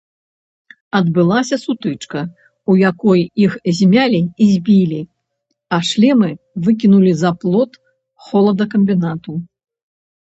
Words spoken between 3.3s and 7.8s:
іх змялі і збілі, а шлемы выкінулі за плот